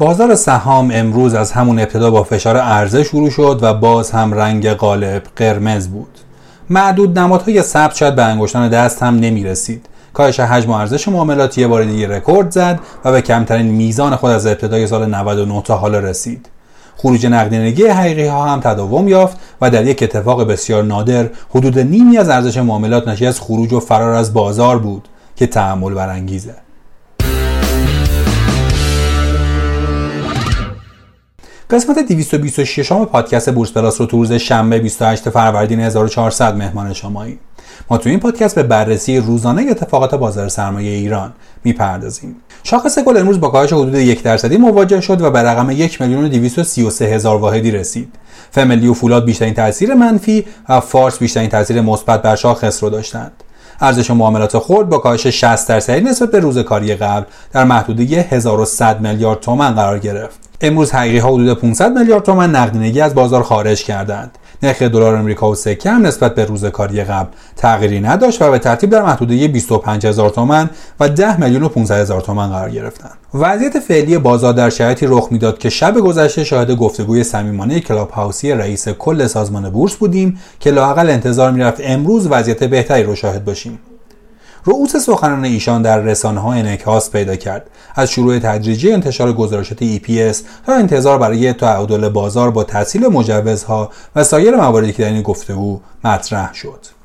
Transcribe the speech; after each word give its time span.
بازار 0.00 0.34
سهام 0.34 0.90
امروز 0.94 1.34
از 1.34 1.52
همون 1.52 1.78
ابتدا 1.78 2.10
با 2.10 2.22
فشار 2.22 2.56
عرضه 2.56 3.04
شروع 3.04 3.30
شد 3.30 3.58
و 3.62 3.74
باز 3.74 4.10
هم 4.10 4.34
رنگ 4.34 4.72
غالب 4.72 5.22
قرمز 5.36 5.88
بود. 5.88 6.18
معدود 6.70 7.18
نمادهای 7.18 7.62
ثبت 7.62 7.96
شاید 7.96 8.14
به 8.14 8.22
انگشتان 8.24 8.68
دست 8.68 9.02
هم 9.02 9.16
نمی 9.16 9.44
رسید 9.44 9.86
کاهش 10.12 10.40
حجم 10.40 10.70
و 10.70 10.74
ارزش 10.74 11.08
معاملات 11.08 11.58
یه 11.58 11.66
بار 11.66 11.84
دیگه 11.84 12.08
رکورد 12.08 12.50
زد 12.50 12.80
و 13.04 13.12
به 13.12 13.22
کمترین 13.22 13.66
میزان 13.66 14.16
خود 14.16 14.30
از 14.30 14.46
ابتدای 14.46 14.86
سال 14.86 15.06
99 15.06 15.62
تا 15.62 15.76
حالا 15.76 15.98
رسید. 15.98 16.48
خروج 16.96 17.26
نقدینگی 17.26 17.86
حقیقی 17.86 18.26
ها 18.26 18.48
هم 18.48 18.60
تداوم 18.60 19.08
یافت 19.08 19.36
و 19.60 19.70
در 19.70 19.86
یک 19.86 20.02
اتفاق 20.02 20.46
بسیار 20.46 20.84
نادر 20.84 21.30
حدود 21.50 21.78
نیمی 21.78 22.18
از 22.18 22.28
ارزش 22.28 22.56
معاملات 22.56 23.08
ناشی 23.08 23.26
از 23.26 23.40
خروج 23.40 23.72
و 23.72 23.80
فرار 23.80 24.14
از 24.14 24.34
بازار 24.34 24.78
بود 24.78 25.08
که 25.36 25.46
تحمل 25.46 25.94
برانگیزه. 25.94 26.54
قسمت 31.70 31.98
226 31.98 32.92
م 32.92 33.04
پادکست 33.04 33.50
بورس 33.50 33.72
پلاس 33.72 34.00
رو 34.00 34.06
تو 34.06 34.16
روز 34.16 34.32
شنبه 34.32 34.78
28 34.78 35.30
فروردین 35.30 35.80
1400 35.80 36.56
مهمان 36.56 36.92
شماییم. 36.92 37.38
ما 37.90 37.98
تو 37.98 38.08
این 38.08 38.20
پادکست 38.20 38.54
به 38.54 38.62
بررسی 38.62 39.18
روزانه 39.18 39.66
اتفاقات 39.70 40.14
بازار 40.14 40.48
سرمایه 40.48 40.90
ایران 40.90 41.32
می‌پردازیم. 41.64 42.36
شاخص 42.62 42.98
کل 42.98 43.16
امروز 43.16 43.40
با 43.40 43.48
کاهش 43.48 43.72
حدود 43.72 43.94
یک 43.94 44.22
درصدی 44.22 44.56
مواجه 44.56 45.00
شد 45.00 45.20
و 45.20 45.30
به 45.30 45.38
رقم 45.38 45.70
1 45.70 46.00
میلیون 46.00 46.50
هزار 47.00 47.36
واحدی 47.36 47.70
رسید. 47.70 48.12
فملی 48.50 48.88
و 48.88 48.94
فولاد 48.94 49.24
بیشترین 49.24 49.54
تاثیر 49.54 49.94
منفی 49.94 50.44
و 50.68 50.80
فارس 50.80 51.18
بیشترین 51.18 51.48
تاثیر 51.48 51.80
مثبت 51.80 52.22
بر 52.22 52.36
شاخص 52.36 52.82
رو 52.82 52.90
داشتند. 52.90 53.32
ارزش 53.80 54.10
معاملات 54.10 54.58
خرد 54.58 54.88
با 54.88 54.98
کاهش 54.98 55.26
60 55.26 55.68
درصدی 55.68 56.00
نسبت 56.00 56.30
به 56.30 56.40
روز 56.40 56.58
کاری 56.58 56.94
قبل 56.94 57.24
در 57.52 57.64
محدوده 57.64 58.04
1100 58.04 59.00
میلیارد 59.00 59.40
تومان 59.40 59.74
قرار 59.74 59.98
گرفت. 59.98 60.49
امروز 60.62 60.92
حقیقی 60.92 61.18
ها 61.18 61.28
حدود 61.28 61.58
500 61.58 61.98
میلیارد 61.98 62.22
تومان 62.22 62.56
نقدینگی 62.56 63.00
از 63.00 63.14
بازار 63.14 63.42
خارج 63.42 63.84
کردند. 63.84 64.38
نرخ 64.62 64.82
دلار 64.82 65.16
آمریکا 65.16 65.50
و 65.50 65.54
سکه 65.54 65.90
هم 65.90 66.06
نسبت 66.06 66.34
به 66.34 66.44
روز 66.44 66.64
کاری 66.64 67.04
قبل 67.04 67.28
تغییری 67.56 68.00
نداشت 68.00 68.42
و 68.42 68.50
به 68.50 68.58
ترتیب 68.58 68.90
در 68.90 69.02
محدوده 69.02 69.48
25 69.48 70.06
هزار 70.06 70.30
تومن 70.30 70.70
و 71.00 71.08
10 71.08 71.40
میلیون 71.40 71.62
و 71.62 71.68
500 71.68 71.94
هزار 71.94 72.20
تومن 72.20 72.48
قرار 72.48 72.70
گرفتند. 72.70 73.18
وضعیت 73.34 73.78
فعلی 73.78 74.18
بازار 74.18 74.52
در 74.52 74.70
شرایطی 74.70 75.06
رخ 75.06 75.28
می‌داد 75.30 75.58
که 75.58 75.70
شب 75.70 75.94
گذشته 75.94 76.44
شاهد 76.44 76.70
گفتگوی 76.70 77.24
صمیمانه 77.24 77.80
کلاب 77.80 78.10
هاوسی 78.10 78.52
رئیس 78.52 78.88
کل 78.88 79.26
سازمان 79.26 79.70
بورس 79.70 79.94
بودیم 79.94 80.38
که 80.60 80.70
لاقل 80.70 81.10
انتظار 81.10 81.50
می‌رفت 81.50 81.80
امروز 81.84 82.26
وضعیت 82.30 82.64
بهتری 82.64 83.02
رو 83.02 83.14
شاهد 83.14 83.44
باشیم. 83.44 83.78
رؤوس 84.64 84.96
سخنان 84.96 85.44
ایشان 85.44 85.82
در 85.82 86.00
رسانه 86.00 86.40
ها 86.40 86.52
انعکاس 86.52 87.10
پیدا 87.10 87.36
کرد. 87.36 87.70
از 87.94 88.10
شروع 88.10 88.38
تدریجی 88.38 88.92
انتشار 88.92 89.32
گزارشات 89.32 89.78
EPS 89.84 90.36
تا 90.66 90.72
انتظار 90.72 91.18
برای 91.18 91.52
تعادل 91.52 92.08
بازار 92.08 92.50
با 92.50 92.64
تحصیل 92.64 93.06
مجوزها 93.06 93.90
و 94.16 94.24
سایر 94.24 94.56
مواردی 94.56 94.92
که 94.92 95.02
در 95.02 95.08
این 95.08 95.22
گفتگو 95.22 95.80
مطرح 96.04 96.54
شد. 96.54 96.99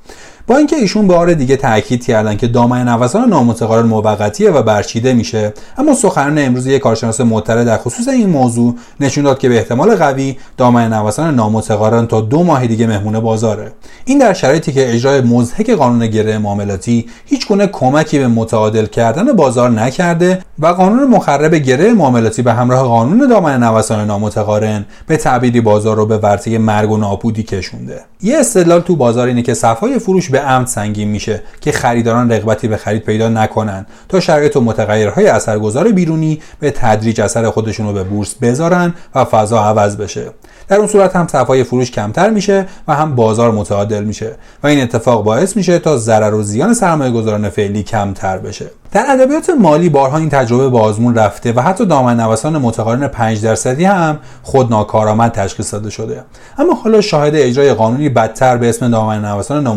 با 0.48 0.58
اینکه 0.58 0.76
ایشون 0.76 1.08
بار 1.08 1.34
دیگه 1.34 1.58
تاکید 1.58 2.06
کردن 2.06 2.38
که 2.38 2.48
دامن 2.48 2.90
نوسان 2.90 3.30
نامتقارن 3.30 3.86
موقتیه 3.86 4.52
و 4.52 4.64
برچیده 4.64 5.14
میشه 5.14 5.54
اما 5.78 5.94
سخنان 5.94 6.40
امروز 6.40 6.68
یک 6.68 6.82
کارشناس 6.82 7.22
معترض 7.22 7.66
در 7.66 7.78
خصوص 7.78 8.08
این 8.08 8.30
موضوع 8.30 8.76
نشون 9.00 9.24
داد 9.24 9.40
که 9.40 9.50
به 9.50 9.58
احتمال 9.58 9.96
قوی 9.96 10.38
دامن 10.58 10.94
نوسان 10.94 11.36
نامتقارن 11.36 12.08
تا 12.08 12.22
دو 12.22 12.44
ماه 12.44 12.68
دیگه 12.68 12.88
مهمون 12.88 13.20
بازاره. 13.20 13.72
این 14.06 14.18
در 14.18 14.34
شرایطی 14.34 14.72
که 14.72 14.94
اجرای 14.94 15.22
مزهک 15.22 15.70
قانون 15.70 16.08
گره 16.08 16.38
معاملاتی 16.38 17.06
هیچ 17.26 17.48
گونه 17.48 17.68
کمکی 17.68 18.20
به 18.20 18.28
متعادل 18.28 18.86
کردن 18.86 19.34
بازار 19.34 19.70
نکرده 19.70 20.40
و 20.60 20.68
قانون 20.68 21.08
مخرب 21.08 21.56
گره 21.56 21.94
معاملاتی 21.94 22.42
به 22.42 22.54
همراه 22.54 22.88
قانون 22.88 23.28
دامن 23.28 23.64
نوسان 23.64 24.08
نامتقارن 24.08 24.86
به 25.08 25.18
تعبیری 25.18 25.62
بازار 25.62 25.96
رو 25.96 26.06
به 26.06 26.18
ورطه 26.18 26.58
مرگ 26.58 26.92
و 26.92 26.98
نابودی 26.98 27.44
کشونده. 27.44 28.02
یه 28.22 28.38
استدلال 28.38 28.82
تو 28.82 28.96
بازار 28.96 29.28
اینه 29.28 29.42
که 29.42 29.54
صفای 29.54 30.00
فروش 30.00 30.35
به 30.36 30.42
عمد 30.42 30.68
سنگین 30.68 31.08
میشه 31.08 31.42
که 31.62 31.72
خریداران 31.72 32.32
رغبتی 32.32 32.68
به 32.68 32.78
خرید 32.78 33.04
پیدا 33.04 33.30
نکنن 33.30 33.86
تا 34.10 34.20
شرایط 34.20 34.56
و 34.56 34.62
متغیرهای 34.62 35.28
اثرگذار 35.28 35.92
بیرونی 35.92 36.42
به 36.60 36.72
تدریج 36.72 37.22
اثر 37.22 37.50
خودشون 37.50 37.88
رو 37.88 37.94
به 37.94 38.04
بورس 38.04 38.36
بذارن 38.36 38.94
و 39.16 39.26
فضا 39.26 39.60
عوض 39.60 39.98
بشه. 39.98 40.32
در 40.68 40.78
اون 40.78 40.88
صورت 40.88 41.16
هم 41.16 41.28
صفای 41.28 41.64
فروش 41.64 41.92
کمتر 41.92 42.30
میشه 42.30 42.66
و 42.88 42.96
هم 42.96 43.16
بازار 43.16 43.52
متعادل 43.52 44.04
میشه 44.04 44.36
و 44.64 44.68
این 44.68 44.82
اتفاق 44.82 45.24
باعث 45.24 45.58
میشه 45.58 45.80
تا 45.80 45.98
ضرر 45.98 46.34
و 46.34 46.44
زیان 46.44 46.74
سرمایه 46.74 47.12
گذاران 47.12 47.50
فعلی 47.50 47.84
کمتر 47.84 48.38
بشه. 48.38 48.66
در 48.92 49.06
ادبیات 49.10 49.50
مالی 49.50 49.90
بارها 49.90 50.18
این 50.18 50.30
تجربه 50.30 50.70
به 50.70 50.80
آزمون 50.80 51.16
رفته 51.16 51.54
و 51.54 51.62
حتی 51.62 51.86
دامن 51.86 52.20
نوسان 52.20 52.58
متقارن 52.58 53.08
5 53.08 53.42
درصدی 53.42 53.86
هم 53.86 54.20
خود 54.44 54.70
ناکارآمد 54.70 55.32
تشخیص 55.32 55.74
داده 55.74 55.90
شده. 55.90 56.24
اما 56.58 56.74
حالا 56.74 57.02
شاهد 57.02 57.36
اجرای 57.36 57.74
قانونی 57.74 58.10
بدتر 58.10 58.58
به 58.58 58.70
اسم 58.70 58.92
دامن 58.92 59.26
نوسان 59.26 59.68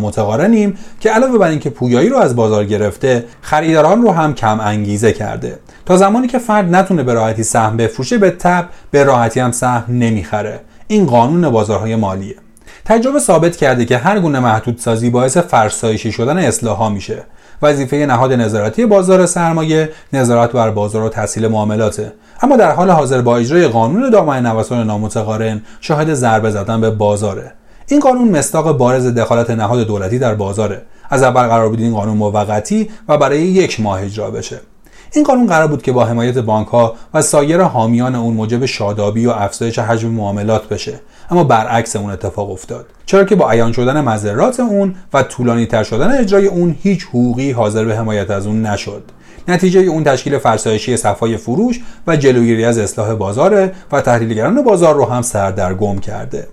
نامتقارنیم 0.49 0.79
که 1.01 1.11
علاوه 1.11 1.39
بر 1.39 1.49
اینکه 1.49 1.71
پویایی 1.71 2.09
رو 2.09 2.17
از 2.17 2.37
بازار 2.37 2.65
گرفته 2.65 3.25
خریداران 3.43 4.03
رو 4.03 4.13
هم 4.13 4.35
کم 4.35 4.61
انگیزه 4.61 5.13
کرده. 5.13 5.59
تا 5.87 5.97
زمانی 5.97 6.27
که 6.27 6.39
فرد 6.39 6.75
نتونه 6.75 7.03
به 7.03 7.15
راحتی 7.15 7.43
سهم 7.43 7.77
بفروشه 7.77 8.19
به 8.19 8.31
تب 8.31 8.69
به 8.91 9.05
راحتی 9.05 9.41
هم 9.41 9.53
سهم 9.53 9.85
نمی‌خره. 9.89 10.61
این 10.89 11.07
قانون 11.07 11.51
بازارهای 11.51 11.97
مالیه. 11.97 12.37
تجربه 12.85 13.19
ثابت 13.19 13.57
کرده 13.57 13.85
که 13.85 13.99
هر 13.99 14.21
گونه 14.21 14.41
محدودسازی 14.41 15.11
باعث 15.11 15.37
فرسایشی 15.37 16.13
شدن 16.13 16.39
اصلاح 16.39 16.89
میشه. 16.89 17.23
وظیفه 17.63 17.97
نهاد 17.97 18.33
نظارتی 18.33 18.87
بازار 18.87 19.27
سرمایه 19.27 19.91
نظارت 20.13 20.53
بر 20.53 20.71
بازار 20.71 21.03
و 21.03 21.09
تحصیل 21.09 21.49
معاملاته. 21.49 22.13
اما 22.43 22.57
در 22.57 22.71
حال 22.71 22.91
حاضر 22.91 23.21
با 23.23 23.37
اجرای 23.37 23.69
قانون 23.69 24.11
دامن 24.11 24.47
نوسان 24.47 24.87
نامتقارن 24.87 25.63
شاهد 25.81 26.15
ضربه 26.15 26.51
زدن 26.51 26.81
به 26.81 26.91
بازاره. 26.91 27.53
این 27.91 28.01
قانون 28.01 28.29
مستاق 28.29 28.77
بارز 28.77 29.07
دخالت 29.07 29.51
نهاد 29.51 29.87
دولتی 29.87 30.19
در 30.19 30.35
بازاره. 30.35 30.83
از 31.11 31.23
اول 31.23 31.43
قرار 31.43 31.69
بود 31.69 31.81
این 31.81 31.95
قانون 31.95 32.17
موقتی 32.17 32.91
و 33.09 33.19
برای 33.19 33.41
یک 33.41 33.81
ماه 33.81 34.03
اجرا 34.03 34.31
بشه. 34.31 34.61
این 35.13 35.25
قانون 35.25 35.47
قرار 35.47 35.67
بود 35.67 35.83
که 35.83 35.93
با 35.93 36.05
حمایت 36.05 36.39
بانک 36.39 36.69
ها 36.69 36.95
و 37.15 37.23
سایر 37.23 37.63
حامیان 37.63 38.15
اون 38.15 38.35
موجب 38.35 38.65
شادابی 38.65 39.27
و 39.27 39.31
افزایش 39.31 39.79
حجم 39.79 40.09
معاملات 40.09 40.69
بشه. 40.69 41.01
اما 41.31 41.45
برعکس 41.45 41.97
اون 41.97 42.11
اتفاق 42.11 42.51
افتاد. 42.51 42.87
چرا 43.07 43.25
که 43.25 43.37
با 43.37 43.51
عیان 43.51 43.73
شدن 43.73 44.01
مذرات 44.01 44.61
اون 44.61 44.95
و 45.13 45.23
طولانی 45.23 45.67
تر 45.67 45.83
شدن 45.83 46.19
اجرای 46.19 46.47
اون 46.47 46.77
هیچ 46.83 47.05
حقوقی 47.05 47.51
حاضر 47.51 47.85
به 47.85 47.97
حمایت 47.97 48.31
از 48.31 48.47
اون 48.47 48.67
نشد. 48.67 49.03
نتیجه 49.49 49.81
اون 49.81 50.05
تشکیل 50.05 50.39
فرسایشی 50.39 50.97
صفای 50.97 51.37
فروش 51.37 51.81
و 52.07 52.17
جلوگیری 52.17 52.65
از 52.65 52.79
اصلاح 52.79 53.15
بازار 53.15 53.71
و 53.93 54.01
تحلیلگران 54.01 54.63
بازار 54.63 54.95
رو 54.95 55.05
هم 55.05 55.23
سردرگم 55.23 55.99
کرده. 55.99 56.49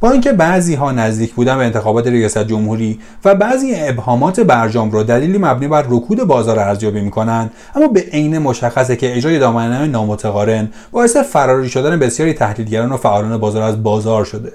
با 0.00 0.10
اینکه 0.10 0.32
بعضی 0.32 0.74
ها 0.74 0.92
نزدیک 0.92 1.34
بودن 1.34 1.58
به 1.58 1.64
انتخابات 1.64 2.06
ریاست 2.06 2.38
جمهوری 2.38 3.00
و 3.24 3.34
بعضی 3.34 3.74
ابهامات 3.76 4.40
برجام 4.40 4.90
را 4.90 5.02
دلیلی 5.02 5.38
مبنی 5.38 5.68
بر 5.68 5.84
رکود 5.88 6.22
بازار 6.22 6.58
ارزیابی 6.58 7.00
می‌کنند 7.00 7.50
اما 7.74 7.88
به 7.88 8.00
عین 8.12 8.38
مشخصه 8.38 8.96
که 8.96 9.16
اجرای 9.16 9.38
دامنه 9.38 9.86
نامتقارن 9.86 10.68
باعث 10.92 11.16
فراری 11.16 11.68
شدن 11.68 11.98
بسیاری 11.98 12.32
تحلیلگران 12.32 12.92
و 12.92 12.96
فعالان 12.96 13.38
بازار 13.38 13.62
از 13.62 13.82
بازار 13.82 14.24
شده. 14.24 14.52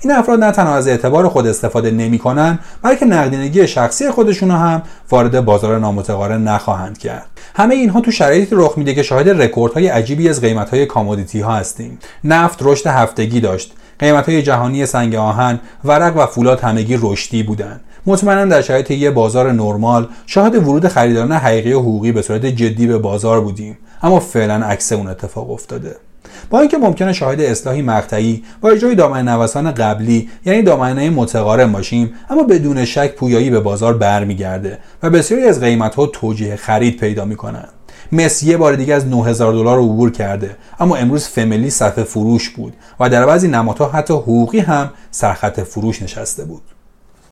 این 0.00 0.12
افراد 0.12 0.44
نه 0.44 0.52
تنها 0.52 0.74
از 0.74 0.88
اعتبار 0.88 1.28
خود 1.28 1.46
استفاده 1.46 1.90
نمی‌کنن 1.90 2.58
بلکه 2.82 3.04
نقدینگی 3.04 3.66
شخصی 3.66 4.10
خودشون 4.10 4.50
هم 4.50 4.82
وارد 5.10 5.44
بازار 5.44 5.78
نامتقارن 5.78 6.42
نخواهند 6.42 6.98
کرد. 6.98 7.26
همه 7.54 7.74
اینها 7.74 8.00
تو 8.00 8.10
شرایطی 8.10 8.56
رخ 8.56 8.78
میده 8.78 8.94
که 8.94 9.02
شاهد 9.02 9.28
رکوردهای 9.42 9.88
عجیبی 9.88 10.28
از 10.28 10.40
قیمتهای 10.40 10.86
commodity 10.86 11.40
ها 11.40 11.52
هستیم. 11.52 11.98
نفت 12.24 12.58
رشد 12.62 12.86
هفتگی 12.86 13.40
داشت. 13.40 13.74
قیمت 13.98 14.28
های 14.28 14.42
جهانی 14.42 14.86
سنگ 14.86 15.14
آهن 15.14 15.60
ورق 15.84 16.16
و 16.16 16.26
فولاد 16.26 16.60
همگی 16.60 16.98
رشدی 17.02 17.42
بودند. 17.42 17.80
مطمئنا 18.06 18.44
در 18.44 18.62
شرایط 18.62 18.90
یه 18.90 19.10
بازار 19.10 19.52
نرمال 19.52 20.08
شاهد 20.26 20.54
ورود 20.54 20.88
خریداران 20.88 21.32
حقیقی 21.32 21.72
و 21.72 21.80
حقوقی 21.80 22.12
به 22.12 22.22
صورت 22.22 22.46
جدی 22.46 22.86
به 22.86 22.98
بازار 22.98 23.40
بودیم. 23.40 23.78
اما 24.02 24.20
فعلا 24.20 24.54
عکس 24.54 24.92
اون 24.92 25.06
اتفاق 25.06 25.50
افتاده. 25.50 25.96
با 26.50 26.60
اینکه 26.60 26.78
ممکنه 26.78 27.12
شاهد 27.12 27.40
اصلاحی 27.40 27.82
مقطعی 27.82 28.44
با 28.60 28.70
اجرای 28.70 28.94
دامن 28.94 29.28
نوسان 29.28 29.72
قبلی 29.72 30.28
یعنی 30.46 30.62
دامنه 30.62 31.10
متقارن 31.10 31.72
باشیم 31.72 32.12
اما 32.30 32.42
بدون 32.42 32.84
شک 32.84 33.14
پویایی 33.14 33.50
به 33.50 33.60
بازار 33.60 33.94
برمیگرده 33.96 34.78
و 35.02 35.10
بسیاری 35.10 35.44
از 35.44 35.60
قیمت 35.60 35.94
ها 35.94 36.06
توجیه 36.06 36.56
خرید 36.56 36.96
پیدا 36.96 37.24
می‌کنند. 37.24 37.68
مسی 38.12 38.46
یه 38.46 38.56
بار 38.56 38.74
دیگه 38.74 38.94
از 38.94 39.06
9000 39.06 39.52
دلار 39.52 39.78
عبور 39.78 40.10
کرده. 40.10 40.56
اما 40.80 40.96
امروز 40.96 41.28
فملی 41.28 41.70
صفحه 41.70 42.04
فروش 42.04 42.50
بود 42.50 42.74
و 43.00 43.08
در 43.08 43.26
بعضی 43.26 43.48
نمادها 43.48 43.88
حتی 43.88 44.14
حقوقی 44.14 44.58
هم 44.58 44.90
سرخط 45.10 45.60
فروش 45.60 46.02
نشسته 46.02 46.44
بود. 46.44 46.62